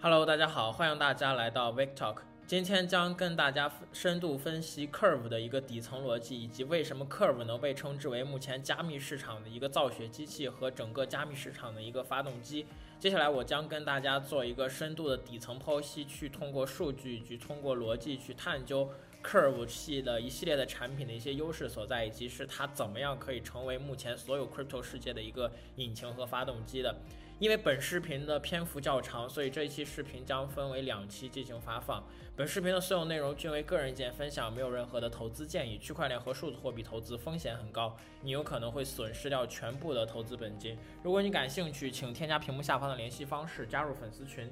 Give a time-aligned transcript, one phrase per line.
[0.00, 2.18] Hello，大家好，欢迎大家来到 Vic Talk。
[2.46, 12.64] 今天将跟大家深度分析 Curve 的一个底层逻辑，以及为什么 Curve 能被称之为目前加密市场的一个造血机器和整个加密市场的一个发动机。
[13.00, 18.88] 接下来我将跟大家做一个深度的底层剖析，去通过数据以及通过逻辑去探究
[19.24, 26.94] Curve 系的一系列的产品的一些优势所在，以及是它怎么样可以成为目前所有 Crypto 世界的一个引擎和发动机的。
[27.38, 32.02] 因为本视频的篇幅较长，所以这一期视频将分为两期进行发放。
[32.34, 35.78] 本视频的所有内容均为个人意见分享，没有任何的投资建议。
[35.78, 40.76] 区块链和数字货币投资风险很高，你有可能会损失掉全部的投资本金。
[41.02, 44.50] 如果你感兴趣，请添加屏幕下方的联系方式加入粉丝群。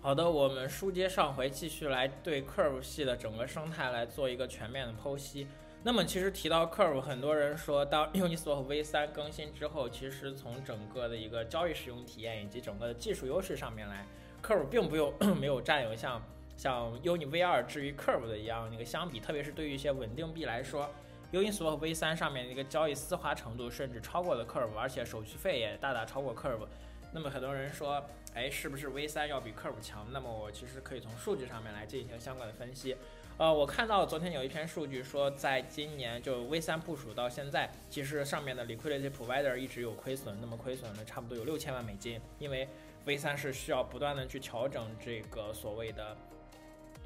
[0.00, 5.46] 好的，我们书接上回，继续来对 Curve 系的整个生态来做一个全面的剖析。
[5.86, 14.04] 那么其实提到 Curve，很多人说当 Uniswap V3 更新之后，其实从整个的一个交易使用体验以及整个的技术优势上面来
[14.42, 16.20] ，Curve 并不有 没有占有像
[16.56, 20.90] 像 Uni V2 至于 Curve 的一样那个相比，特别是对于一些稳定币来说
[21.30, 26.66] ，Uniswap V3 上面的一个交易丝滑程度甚至超过了 Curve，而且手续费也大大超过 Curve。
[27.12, 30.04] 那么很多人说，哎，是不是 V3 要比 Curve 强？
[30.10, 32.96] 那么我其实可以从数据上面来进行相关的分析。
[33.38, 42.66] 呃，我看到昨天有一篇数据说，在今年就 V 三部署到现在，其实上面的 liquidity provider 一直有亏损，那么亏损了差不多有六千万美金，因为
[43.04, 46.16] V 三是需要不断的去调整这个所谓的，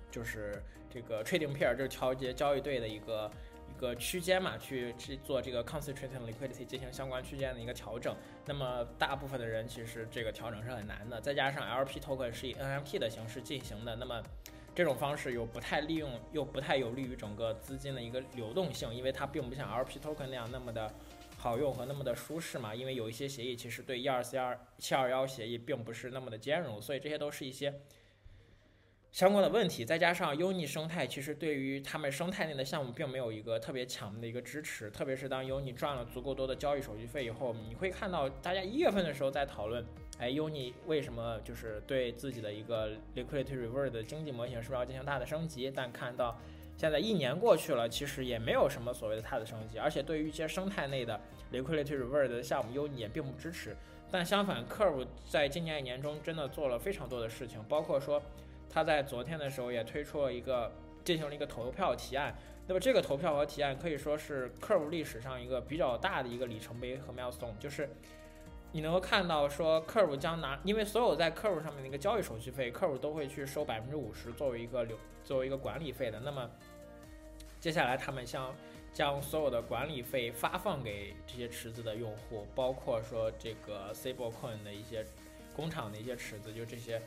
[0.09, 3.29] 就是这个 trading pair，就是调节交易对的一个
[3.77, 8.15] 一个区间嘛，去去做这个 concentrated liquidity 进行相关区间的一个调整。
[8.47, 14.23] 那么大部分的人其实这个调整是很难的，再加上 LP token 是以 NFT 的形式进行的，那么。
[14.81, 20.91] 这种方式又不太利用，又不太有利于整个资金的一个流动性，因为它并不像 LP token 那样那么的
[21.37, 22.75] 好用和那么的舒适嘛。
[22.75, 27.83] 因为有一些协议其实对 ERC 二七二幺协议并不是那么的兼容，所以这些都是一些。
[29.13, 34.91] 相关的问题，再加上 Uni 生态，其实对于他们生态内的项目并没有一个特别强的一个支持。
[34.91, 39.85] 特别是当 Uni 赚了足够多的交易手续费以后，你会看到大家一月份的时候在讨论，
[40.21, 45.73] 哎，Uni 为什么就是对自己的一个 Liquidity reward 的经济模型是不是要进行大的升级？
[45.75, 46.39] 但看到
[46.77, 49.79] 现在一年过去了，其实也没有什么所谓的大的升级。
[49.79, 51.19] 而且对于一些生态内的
[51.51, 53.75] Liquidity reward 的项目，Uni 也并不支持。
[54.11, 58.23] 但相反，Curve 在今年一年中真的做了非常多的事情，包括说。
[58.73, 60.71] 他在昨天的时候也推出了一个，
[61.05, 62.33] 进行了一个投票提案。
[62.69, 67.91] 那么这个投票和提案可以说是 Curve 历史上一个比较大的一个里程碑和 milestone，就是
[68.73, 76.21] 你能够看到说客户将拿，因为所有在客户上面的一个交易手续费客户都会去收百分之五十作为一个流作为一个管理费的。
[76.21, 76.51] 那么
[77.61, 78.55] 接下来他们将
[78.93, 85.05] 将所有的管理费发放给这些池子的用户，包括说这个 Stablecoin 的一些
[85.55, 87.01] 工厂的一些池子，就这些。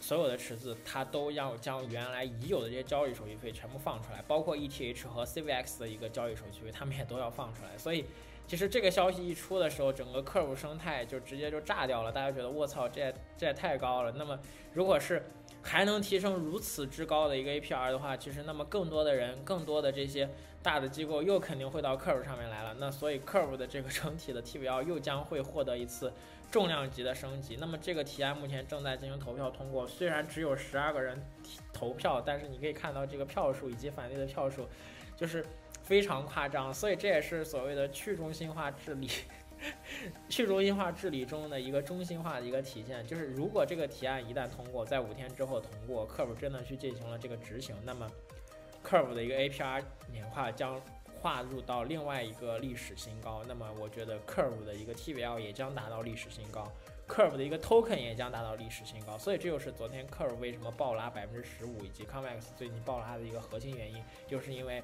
[0.00, 7.78] 所有的池子，它都要将原来已有的这些交易手续费全部放出来，包括 ETH 和 CVX 的一个交易手续费，他们也都要放出来。
[7.78, 8.04] 所以，
[8.46, 12.12] 其实这个消息一出的时候，整个 Curve 生态就直接就炸掉了。
[12.12, 14.12] 大家觉得，我操，这也这也太高了。
[14.16, 14.38] 那么，
[14.74, 15.22] 如果是
[15.62, 20.28] 还能提升如此之高的一个 APR 的话，其实那么更多的人，更多的这些
[20.62, 22.76] 大的机构又肯定会到 Curve 上面来了。
[22.78, 26.12] 那所以 Curve 的这个整体的 TVL 又将会获得一次。
[26.50, 29.86] 重量级的升级，那么这个提案目前正在进行投票通过。
[29.86, 31.18] 虽然只有十二个人
[31.72, 34.68] 投票，但是你可以看到这个票数以及反对的票数，
[35.16, 35.42] 就是
[35.82, 36.72] 非常夸张。
[36.72, 39.08] 所以这也是所谓的去中心化治理，
[40.28, 43.06] 去中心化治理中的一个中心化的一个体现。
[43.06, 48.10] 就是如果这个提案一旦通过，在五天之后通过，Curve 真的去进行了这个执行，那么
[48.84, 50.80] Curve 的一个 APR 年化将。
[51.20, 56.66] 划入到另外一个历史新高，那么我觉得 Curve 的一个 TVL 也将达到历史新高
[57.06, 64.82] ，Curve 的一个 Token 也将达到历史新高，所以这就是昨天 Curve 为什么暴拉百分之十五，以及 Convex 最近暴拉的一个核心原因，就是因为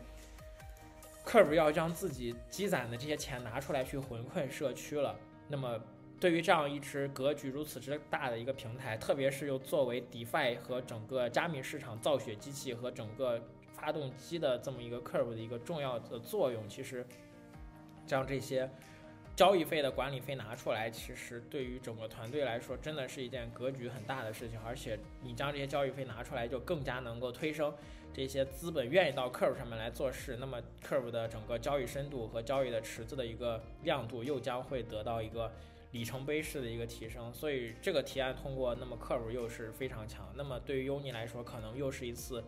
[1.29, 5.15] Curve 要将自己积攒的这些钱拿出来去回馈社区了。
[5.47, 5.79] 那么
[6.19, 13.41] 对于这样一支格局如此之大的一个平台，特别是又作为 DeFi 和整个加密市场造血机器和整个。
[13.81, 17.07] 发动机的这么一个 curve 的一个重要的作用，其实
[18.05, 18.69] 将这些
[19.37, 24.59] 交易费的管理费拿出来，其实对于整个团队来说，真的是一件格局很大的事情。
[24.67, 27.73] 而且你将这些交易费拿出来，就更加能够推升
[28.13, 30.37] 这些资本愿意到 curve 上面来做事。
[30.41, 35.51] 那么 curve 的整个交易深度和交易的池子的一个亮度，又将会得到一个
[35.93, 37.33] 里程碑式的一个提升。
[37.33, 40.27] 所以这个提案通过，那么 curve 又是非常强。
[40.37, 42.43] 那么对于 Uni 来说，可能又是一次。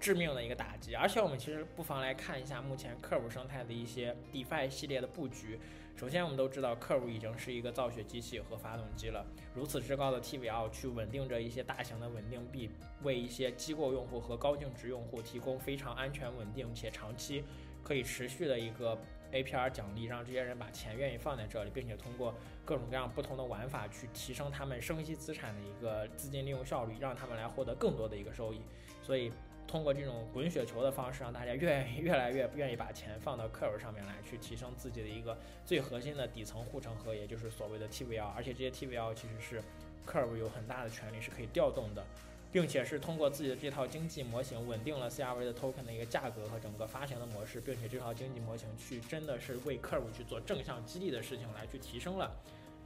[0.00, 0.94] 致命的一个打击。
[0.94, 5.60] 而且我们其实不妨来看一下目前 Curve 生态的一些 DeFi 系列的布局。
[5.96, 9.24] 首先，我们都知道 Curve 已经是一个造血机器和发动机了，
[9.54, 12.70] 如此之高的 TVL 去稳定着一些大型的稳定币，
[13.02, 17.44] 为一些机构用户和高净值用户提供非常安全、稳定且长期
[17.84, 18.98] 可以持续的一个。
[19.32, 28.60] APR 奖励让这些人把钱愿意放在这里，并且通过各种各样不同的玩法去提升他们生息资产的一个资金利用效率，让他们来获得更多的一个收益。
[29.00, 29.30] 所以
[29.70, 38.32] 通过这种滚雪球的方式，让大家越越来越愿意把钱放到 Curve 上面来，去提升自己的一个最核心的底层护城河，也就是所谓的 TVL。
[38.34, 39.62] 而且这些 TVL 其实是
[40.04, 42.04] Curve 有很大的权利是可以调动的。
[42.52, 52.28] 并且是通过自己的这套经济模型稳定了 CRV 的 token 的一个价格和整个发行的模式，并且这套经济模型去真的是为 Curve 去做正向激励的事情，来去提升了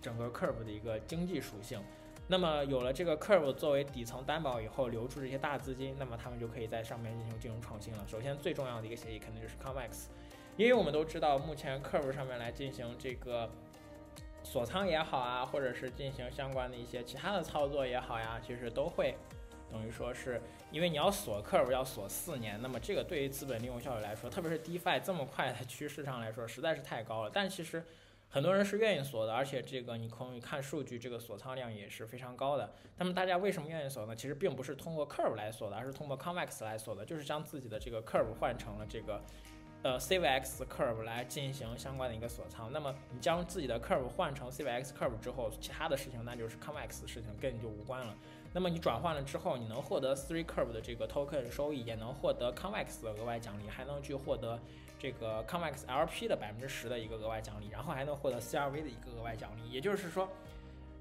[0.03, 1.83] 整个 Curve 的一个经济属性。
[2.27, 8.05] 那么有了这个 Curve 作为底层担保以后，流出这些大资金，那么他们就可以在上面进行金融创新了。
[8.09, 10.07] 首先最重要的一个协议肯定就是 Convex，
[10.57, 13.51] 因为我们都知道目前 Curve 上面来进行这个
[14.43, 19.15] 锁仓也好啊，或者是进行相关的一些其他的操作也好呀，其实都会。
[19.71, 20.41] 等于说是
[20.71, 27.31] 因为你要锁 curve 要锁四年，那么这个对于资本利用效率来说，特别是 DeFi 这么快的趋势上来说，实在是太高了。
[27.33, 27.83] 但其实
[28.35, 32.69] 很多人是愿意锁的，而且这个你可以看数据，这个锁仓量也是非常高的。
[32.99, 34.17] 那么大家为什么愿意锁呢？
[34.17, 39.23] 其实并不是通过 curve 来锁的，而是通过 convex 来锁的，就是将自己的这个 curve 换成了这个
[39.83, 42.73] 呃 CVX curve 来进行相关的一个锁仓。
[42.73, 48.17] 那么你将自己的 curve 换成 CVX curve 之后，其他的事情那就是 convex 的事情，跟你就无关了。
[48.57, 54.57] 那么你转换了之后，你能获得 Three Curve 的这个 token 收益，也能获得 Convex 的额外奖励，还能去获得
[54.97, 59.69] 这个 Convex LP 的百分之十的一个额外奖励，然后还能获得 CRV 的一个额外奖励。
[59.73, 60.29] 也就是说，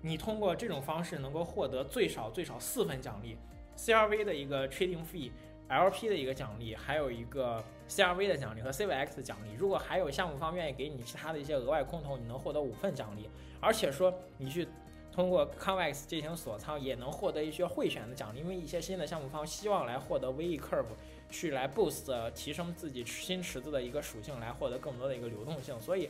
[0.02, 3.38] 你通过这种方式能够获得最少最少四份奖励
[3.78, 9.54] ：CRV 的一个 trading fee，LP 的一个奖励，还有一个 CRV 的奖励和 CVX 的奖励。
[9.56, 13.30] 如果还有项目方愿意给你其他的一些额外空投，你能获得五份奖励。
[13.62, 14.68] 而且说你去。
[15.14, 20.86] 通过 Convex 进行锁仓也能获得一些贿选的奖励，因为一些新的项目方希望来获得 VE Curve，
[21.30, 25.80] 去来 boost 提升自己新池子的一个属性，来获得更多的一个流动性。
[25.80, 26.10] 所以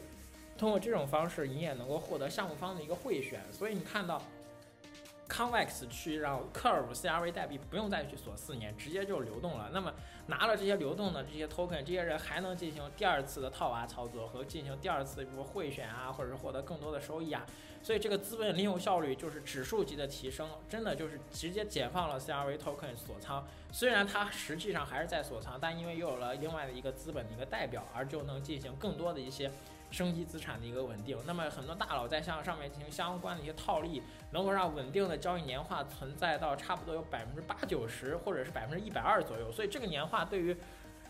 [0.57, 3.41] 通过这种方式，你也能够获得项目方的一个贿选。
[3.51, 4.21] 所以你看到。
[5.29, 9.67] Convex 去让 Curve CRV 代币不用再去锁四年，直接就流动了。
[9.73, 9.91] 那么
[10.27, 17.45] 拿了这些流动的这些 token，这些人还能进行第二次的套娃操作和进行第二次，比如贿选啊，或者是获得更多的收益啊。
[17.81, 23.45] 所以这个资本利用效率就是指数级的提升，真的就是直接解放了 CRV token 锁仓。
[23.73, 29.51] 虽然它实际上还是在锁仓，但因为又有了另外的一个资本的一个代表，而就能进行更多的一些。
[29.93, 34.01] 升级资产的一个稳定，那么很多大佬在向上面进行相关的一些套利，
[34.31, 39.51] 能够让稳定的交易年化存在到差不多有百分之八九十，或者是百分之一百二左右。
[39.51, 40.57] 所以这个年化对于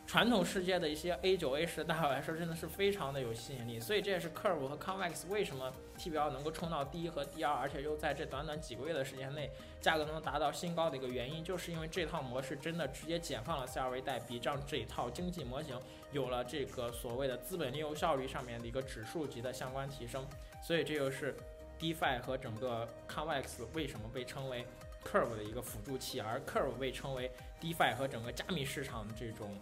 [0.05, 3.79] 传统世界的一些 A 九 A 十的大佬来说，真的是非常的有吸引力。
[3.79, 9.49] 所以这也是 Curve 和 Convex 为什么 T 标能够冲到第一和第二，而且又在这短短几个月的时间内，
[9.81, 15.79] 价格能达到新高的一个原因，就是因为这套模式真的直接解放了 CRV 代币，让这一套经济模型
[16.11, 20.23] 有了这个所谓的资本利用效率上面的一个指数级的相关提升。
[20.61, 21.35] 所以这就是
[21.79, 24.65] DeFi 和整个 Convex 为什么被称为
[25.03, 29.57] Curve 的一个辅助器，而 Curve 被称为 DeFi 和整个加密市场的这种。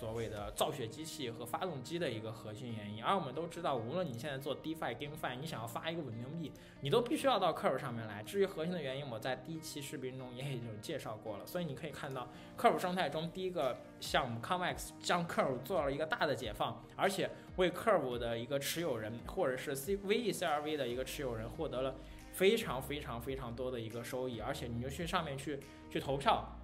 [0.00, 6.50] 所谓的造血机器和发动机的一个核心原因，而我们都知道，无论你现在做 DeFi、GameFi，你想要发一个稳定币，
[6.80, 8.22] 你都必须要到 Curve 上面来。
[8.22, 11.46] 至于核心的原因，我在第一期视频中也已经介绍过了。
[11.46, 21.94] 所以你可以看到，Curve 生态中第一个项目 Convex 将 Curve 做了一个大的解放，而且为 Curve 的一个持有人或者是 CVE CRV 的一个持有人获得了
[22.32, 25.60] 非常非常非常多的一个收益，而且你就去上面去
[25.90, 26.56] 去投票。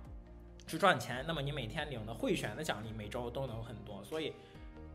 [0.66, 4.32] 去赚钱，那么你每天领的会选的奖励每周都能很多，所以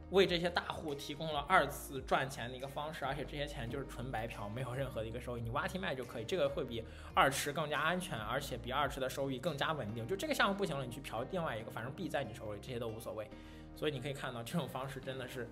[0.09, 10.05] 为这些大户提供了二次赚钱的一个方式，而且这些钱就是纯白嫖，没有任何的一个收益，你挖题卖就可以，这个会比二池更加安全，而且比二池的收益更加稳定。
[10.05, 13.29] 就这个项目不行了，你去嫖另外一个，反正币在你手里，这些都无所谓。
[13.75, 15.47] 所以你可以看到这种方式真的是，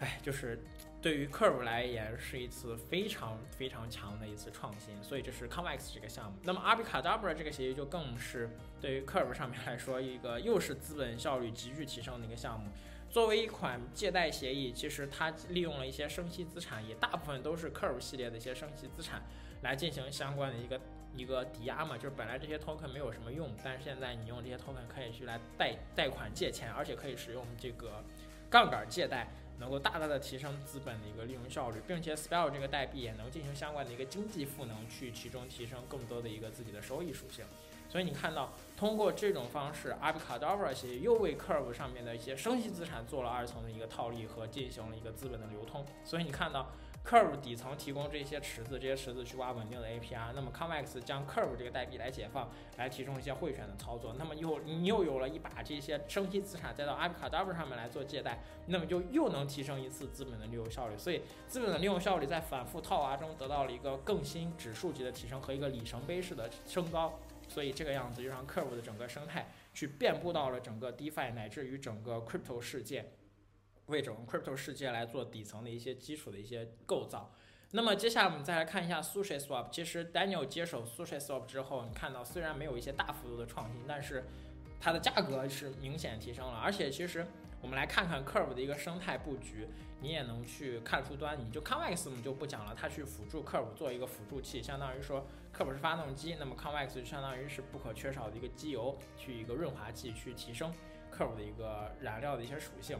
[0.00, 0.62] 哎，就是。
[1.00, 6.36] 对于 Curve 来言，是一次非常非常强的一次创新，所以这是 Convex 这个项目。
[6.42, 8.50] 那么 Arbitradabra 这个协议就更是
[8.80, 12.68] 对于 Curve 上面来说，一个又是资本效率急剧提升的一个项目。
[13.08, 19.22] 作为一款借贷协议，其实它利用了一些生息资产，也大部分都是 Curve 系列的一些生息资产
[19.62, 20.80] 来进行相关的一个
[21.14, 21.96] 一个抵押嘛。
[21.96, 28.02] 就是本来这些 token 没有什么用，但是现在你用这些 token 可以去来贷贷款借钱，而且可以使用这个
[28.50, 29.28] 杠杆借贷。
[29.58, 37.44] 能够大大的提升资本的一个利用效率，并且 Spell 这个代币也能进行相关的一个经济赋能，去其中提升更多的一个自己的收益属性。
[37.88, 45.84] 所以你看到，通过这种方式 a b i c a d a v r a 又为 Curve 上面的一些生息资产做了二层的一个套利和进行了一个资本的流通。
[46.04, 46.70] 所以你看到。
[47.04, 50.32] Curve 底层提供这些池子，这些池子去挖稳定的 APR。
[50.34, 54.14] 那么 Convex 将 Curve 这个代币来解放，来提供一些汇选的操作。
[54.18, 60.98] 那么又你又有了一把这些生息资产再到 a p i c a d a v r 上面来做借贷，那么就又能提升一次资本的利用效率。
[60.98, 67.18] 所以资本的利用效率在反复套娃中得到了一个更新指数级的提升和一个里程碑式的升高。
[67.48, 73.10] 所以这个样子就让 Curve 的整个生态去遍布到了整个 DeFi 乃至于整个 Crypto 世界。
[73.88, 77.34] 为整个 crypto 世界来做底层的一些基础的一些构造。
[77.72, 79.68] 那么接下来我们再来看一下 Sushi Swap。
[79.70, 84.24] 其实 Daniel 接手 Sushi Swap 之后，你看到虽然没有一些大幅度的创新，但是
[84.80, 86.54] 它的价格是明显提升了。
[86.58, 87.26] 而且其实
[87.60, 89.68] 我们来看看 Curve 的一个生态布局，
[90.00, 91.50] 你也能去看出端倪。
[91.50, 100.72] 就 Convex 我们就不讲了，它去辅助 Curve 做一个辅助器，相当于说 Curve 是发动机，那么 Convex 就相当于是不可缺少的一个机油，去一个润滑剂，去提升
[101.12, 102.98] Curve 的一个燃料的一些属性。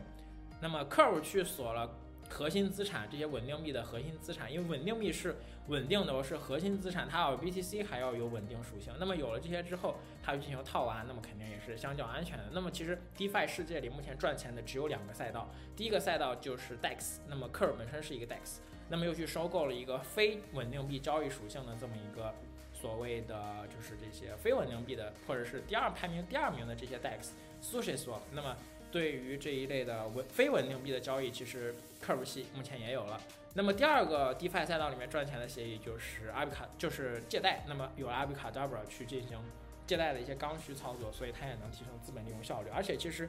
[0.61, 1.91] 那么 Curve 去锁了
[2.29, 5.37] 核心资产这些稳定币的核心资产，因为稳定币是
[5.69, 8.93] 稳定的，是核心资产，它要 BTC 还要有稳定属性。
[8.99, 12.45] 那么有了这些之后，它进行套娃，那么肯定也是相较安全的。
[12.53, 18.59] 那么其实 DeFi 世界里目前赚钱的只有两个赛道，第一个赛道就是 DEX，那么 Curve 本身是一个 DEX，
[18.91, 22.35] 那么又去收购了一个非稳定币交易属性的这么一个
[22.75, 28.55] 所谓的就是这些非稳定币的，或者是第二排名第二名的这些 DEX，SushiSwap，那么。
[28.91, 33.21] 对于这一类的稳非稳定币的交易，其实 Curve 系目前也有了。
[33.55, 37.65] 那么第二个 DeFi 赛道里面赚钱的协议就是阿比卡，就是借贷。
[37.67, 39.39] 那么有了阿比卡 Double 去进行
[39.87, 42.69] 借贷的一些刚需操作，所以它也能提升资本利用效率。
[42.73, 43.29] 而且其实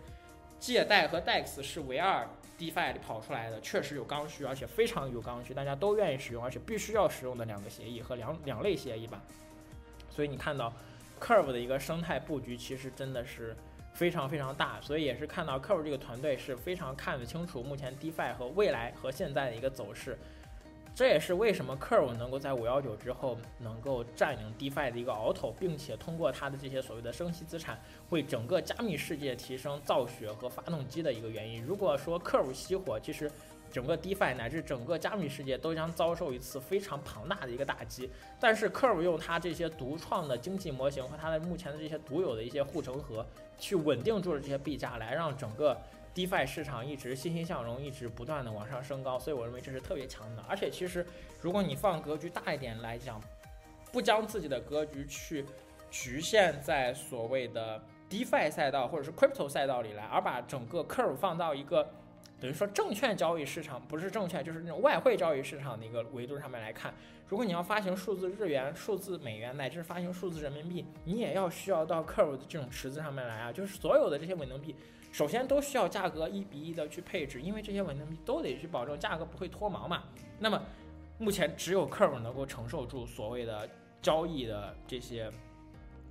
[0.59, 2.27] 借贷和 DEX 是唯二
[2.59, 9.21] DeFi 跑出来的，确实有刚需，而且非常有刚需，大家都愿意使用，而且必须要使用的两个协议和两两类协议吧。
[10.11, 10.71] 所以你看到
[11.19, 13.55] Curve 的一个生态布局，其实真的是。
[13.99, 20.17] 非常非常大，所以也是看到 Curve 这个团队是非常看得清楚目前 DeFi 和未来和现在的一个走势。
[20.95, 27.77] 这也是为什么 Curve 能够在五幺九之后能够占领 DeFi 的一个鳌头，并且通过它的这些所谓的生息资产，
[28.09, 31.61] 为整个加密世界提升造血和发动机的一个原因。
[31.61, 33.29] 如果说 Curve 熄火，其实。
[33.71, 43.23] 整个 DeFi 乃至整个加密世界都将遭受一次非常庞大的一个打击，但是 Curve 用它这些独创的经济模型和它的目前的这些独有的一些护城河，
[43.59, 45.79] 去稳定住了这些币价，来让整个
[46.15, 49.19] DeFi 市场一直欣欣向荣，一直不断的往上升高。
[49.19, 50.43] 所以我认为这是特别强的。
[50.47, 51.05] 而且其实
[51.41, 53.21] 如果你放格局大一点来讲，
[53.91, 55.45] 不将自己的格局去
[55.91, 61.87] 局限在所谓的 DeFi 赛道或者是 Crypto 赛道里来，而把整个 Curve 放到一个。
[62.39, 66.93] 等于说，证券交易市场不是证券，就是那种外汇交易市场的一个维度上面来看，
[67.27, 73.51] 如果你要发行数字日元、数字美元，乃至发行数字人民币，你也要需要到 Curve 的这种池子上面来啊。
[73.51, 74.73] 就是所有的这些稳定币，
[75.11, 80.03] 首先都需要价格一比一的去配置，因为这些稳定币都得去保证价格不会脱毛嘛。
[80.39, 80.61] 那么，
[81.17, 83.69] 目前只有 Curve 能够承受住所谓的
[84.01, 85.29] 交易的这些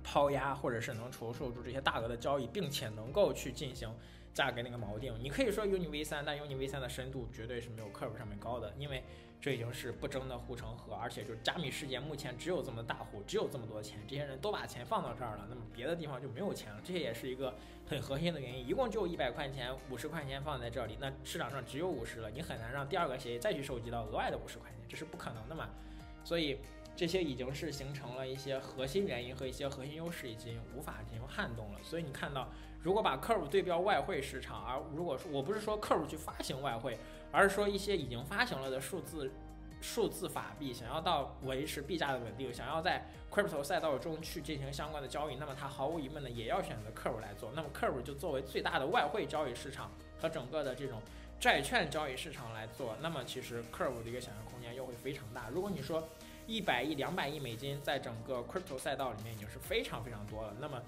[0.03, 3.89] 抛压，或者是能承受住这些大额的交易，并且能够去进行。
[4.33, 9.03] 价格那个锚定，你可以说 Uni V 三，但 Uni V 三的深度绝对是没有客服上面高的，因为
[9.41, 17.55] 这已经是不争的护城河，而且就是加密世界目前只有这么大户，只有这么多钱，这些人都把钱放到这儿了，那么别的地方就没有钱了，这也是一个
[17.85, 18.67] 很核心的原因。
[18.67, 25.69] 一共就一百块钱、五十块钱放在这里，那市场上只有五十了，你很难让第二个协议再去收集到额外的五十块钱，这是不可能的嘛。
[26.23, 26.59] 所以
[26.95, 31.79] 这些已经是形成了一些核心原因和一些核心优势，已经无法进行撼动了。
[31.83, 32.49] 所以你看到。
[32.81, 36.97] 如果把 Curve 对标外汇市场，而如果说我不是说 Curve 去发行外汇，
[37.31, 39.29] 而是说一些已经发行了的数字
[39.81, 47.51] 数字法币，想要到维持币价的稳定，想要在 Crypto 赛道中去进行相关的交易，那么它毫无疑问的也要选择 Curve 来做。
[47.53, 51.01] 那么 Curve 就作为最大的外汇交易市场和整个的这种
[51.37, 55.49] 债券交易市场来做，那么其实 Curve 的一个想象空间又会非常大。
[55.49, 56.07] 如果你说
[56.47, 60.81] 一百亿、两百亿美金在整个 Crypto 赛道里面已经是非常非常多了，那么。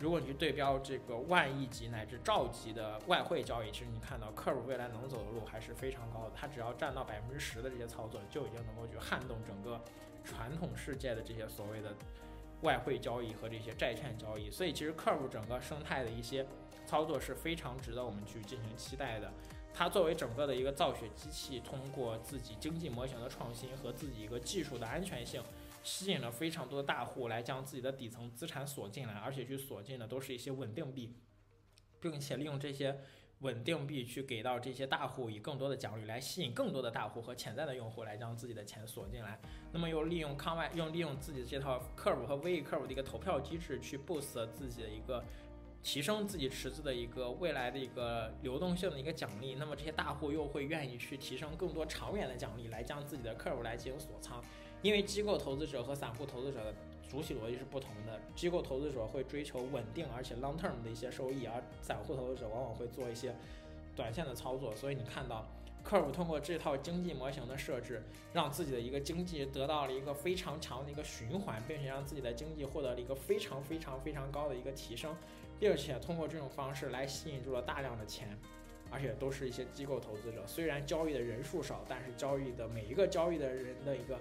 [0.00, 6.32] 如果你去对标这个万亿级乃至兆级的外汇交易，其实你看到 Curve 未来能走的路还是非常高的。
[6.34, 9.80] 它只要占到百分之十的这些操作，就已经能够去撼动整个
[10.24, 11.94] 传统世界的这些所谓的
[12.62, 14.50] 外汇交易和这些债券交易。
[14.50, 16.44] 所以，其实 Curve 整个生态的一些
[16.86, 19.32] 操作是非常值得我们去进行期待的。
[19.72, 25.42] 它作为整个的一个造血机器，通过自己经济模型的创新和自己一个技术的安全性。
[25.84, 31.14] 吸引了非常多的大户来将自己的底层资产锁进来，而且去锁进的都是一些稳定币，
[32.00, 32.98] 并且利用这些
[33.40, 39.38] 稳定币去给到这些大户以更多的奖励，来吸引更多的大户和潜在的用户来将自己的钱锁进来。
[39.72, 45.22] 那么又利用康外用利用自己的这套 curve 和 V curve 的一个投票机制去 boost 自己的一个
[45.82, 49.56] 提升自己池子的一个未来的一个流动性的一个奖励。
[49.56, 54.42] 那么这些大户又会愿意去提升更多长远的奖励来将自己的 curve 来进行锁仓，
[54.84, 56.72] 因为机构投资者和散户投资者的。
[57.06, 63.32] 主体逻辑是不同的，机构投资者会追求稳定而且 long term 的一些收益，而散户投资者往往会做一些
[63.94, 64.74] 短线的操作。
[64.74, 65.46] 所以你看到
[65.86, 75.14] Curve 通过这套经济模型的设置，让自己的一个经济得到了一个非常强的一个循环，并且让自己的经济获得了一个非常非常非常高的一个提升，
[75.60, 78.36] 并且通过这种方式来吸引住了大量的钱，
[78.90, 80.44] 而且都是一些机构投资者。
[80.48, 84.18] 虽然交易的人数少，但是交易的每一个交易的人的一个。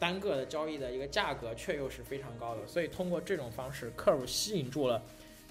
[0.00, 5.00] 单个的交易的一个价格却又是非常高的，所以通过这种方式，Curve 吸引住了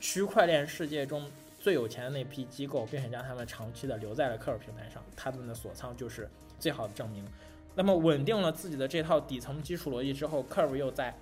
[0.01, 1.29] 区块链世界中
[1.59, 6.27] 最有钱的那批机构，并且将他们长期的留在了 Curve 平台上，他们的锁仓就是
[6.59, 7.23] 最好的证明。
[7.75, 11.15] 那么稳定了自己的这套底层基础逻辑之后，Curve 又在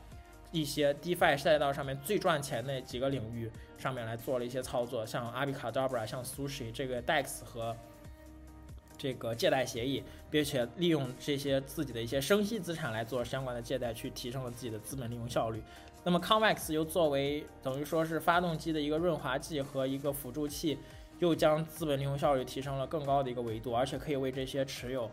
[0.54, 7.76] 一些 DeFi 赛道上面最赚钱的几个领域上面来做了一些操作，像阿比卡 Dabra、像 Sushi 这个 Dex 和。
[8.98, 15.62] 这个借贷协议，并且利用这些自己的一些生息资产来做相关的借贷，去提升了自己的资本利用效率。
[16.04, 20.78] 那么 Convex 又作为等于说是发动机的一个润滑剂和一个辅助器，
[21.20, 25.10] 又将资本利用效率提升了更高的一个维度，而且可以为这些持有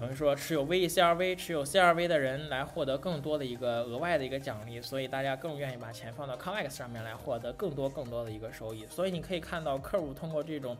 [0.00, 8.84] 等于说持有 VECRV、持有 CRV 的人来获得更多的一个额外的一个奖励，所以大家更愿意把钱放到 Convex 上面来获得更多更多的一个收益。
[8.86, 10.76] 所以你可以看到客户通过这种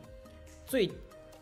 [0.66, 0.90] 最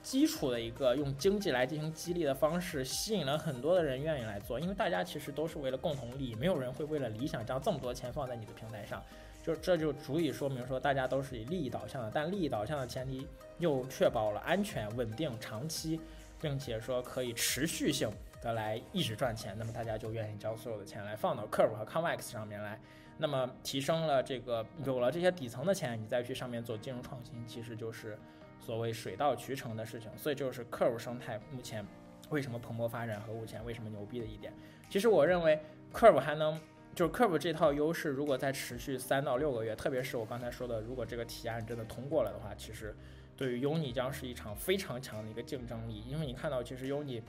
[0.03, 9.03] 基础的一个用经济来进行激励的方式，吸引了很多的人愿意来做，因为大家其实都是为了共同利益，没有人会为了理想将这么多钱放在你的平台上，
[9.43, 13.27] 就这就足以说明说大家都是以利益导向的，但利益导向的前提
[13.59, 16.01] 又确保了安全、稳定、长期，
[16.41, 22.81] 并且说可以持续性的来一直赚钱，那么大家就愿意将所有的钱来放到 Curve 和 Convex 上面来，
[23.19, 28.19] 那么提升了这个有了这些底层的钱，你再去上面做金融创新，其实就是。
[28.61, 31.85] 所谓水到渠成的事情，所以就是 Curve 生态目前
[32.29, 34.53] 为什么蓬勃发展和目前为什么牛逼的一点。
[34.89, 35.59] 其实我认为
[35.93, 36.61] Curve 还能
[36.95, 42.95] 就是 Curve 这套优势，如果再持续三到六个月，特别是我刚才说的，如果这个提案真的通过了的话，其实
[43.37, 46.03] 对于 Uni 将是一场非常强的一个竞争力。
[46.07, 47.23] 因为你看到，其实 Uni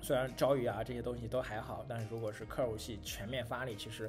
[0.00, 4.08] 虽然交易啊这些东西都还好，但是如果是 Curve 系全面发力，其实。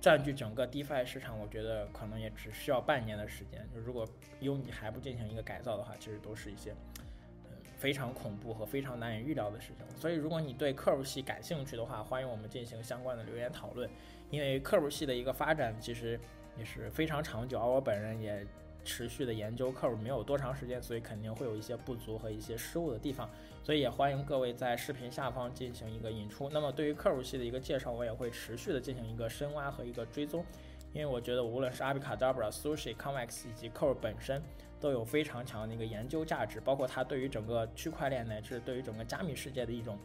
[0.00, 3.68] 占据整个 DeFi 市场，我觉得可能也只需要半年的时间。
[3.74, 4.08] 就如果
[4.40, 6.74] Uni 还不进行一个改造的话，其实都是一些
[7.76, 9.98] 非常恐怖和非常难以预料的事情。
[9.98, 13.88] 所以，如果你对 Curve 系感兴趣的话，欢迎我们进行相关的留言讨论。
[14.30, 16.18] 因为 Curve 系的一个发展其实
[16.56, 18.46] 也是非常长久，而我本人也
[18.84, 23.28] 持续的研究 Curve 没有多长时间，所以肯定会有一些不足和一些失误的地方。
[23.62, 26.48] 所以也欢迎各位在视频下方进行一个引出。
[26.50, 30.44] 那么对于 Curve 系的一个介绍，我也会持续的进行一个深挖和一个追踪，
[30.94, 34.42] 因为我觉得无论是阿比卡 Dabra、Sushi、Convex 以及 c o r 本身
[34.80, 39.98] 都有非常强的一个研究价值，包括它对于整个区块链乃至对于整个加密世界的一种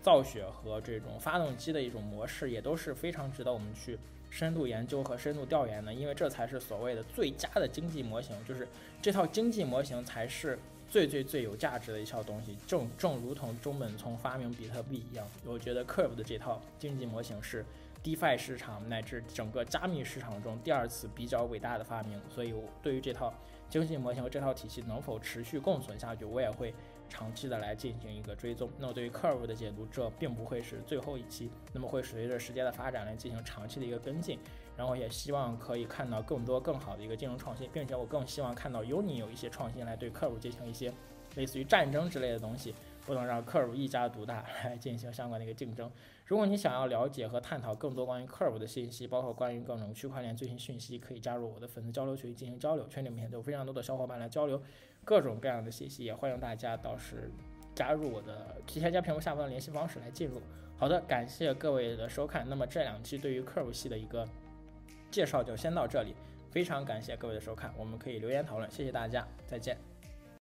[0.00, 3.98] 造血和这种发动机的一种模式，也都是非常值得我们去
[4.30, 8.66] 深度研究和深度调研的，因为这才是所谓的最佳的经济模型，就是
[9.02, 10.58] 这套经济模型才是。
[10.92, 17.64] 最最最有价值的一套东西，正正如同中本聪发明比特币一样，我觉得 Curve 的这套经济模型是
[18.04, 22.20] DeFi 市场乃至整个加密市场中第二次比较伟大的发明。
[22.28, 22.52] 所以，
[22.82, 23.32] 对于这套
[23.70, 26.74] 经济模型和这套体系能否持续共存下去，我也会
[27.08, 28.68] 长期的来进行一个追踪。
[28.78, 34.38] 那么，对于 Curve 的解读，这并不会是最后一期，那么会随着时间的发展来进行长期的一个跟进。
[34.82, 40.92] 然后也希望可以看到更多更好的一个金融创新，并且我更希望看到 Uni 有一些创新来对客户进行一些
[41.36, 42.74] 类似于战争之类的东西，
[43.06, 45.88] 不能让客户一家独大来进行相关的一个竞争。
[46.26, 54.60] 如果你想要了解和探讨更多关于 Curve 的信息，包括关于各种区块链最新讯息，可以加入我的粉丝交流群进行交流，群里面都有非常多的小伙伴来交流
[55.04, 57.30] 各种各样的信息，也欢迎大家到时
[57.72, 60.40] 加入我的提前加屏幕下方的联系方式来进入。
[60.76, 62.44] 好的，感谢各位的收看。
[62.48, 64.26] 那么这两期对于 Curve 系的一个。
[65.12, 66.16] 介绍就先到这里，
[66.50, 69.91] 非常感谢各位的收看，我们可以留言讨论，谢谢大家，再见。